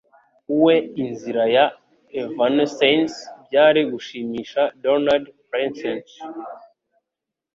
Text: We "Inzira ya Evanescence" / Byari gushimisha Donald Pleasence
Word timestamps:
We 0.63 0.75
"Inzira 1.03 1.43
ya 1.55 1.65
Evanescence" 2.21 3.15
/ 3.31 3.43
Byari 3.45 3.81
gushimisha 3.91 4.61
Donald 4.83 5.25
Pleasence 5.47 6.15